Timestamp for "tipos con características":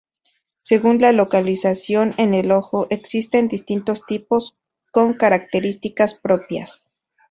4.03-6.15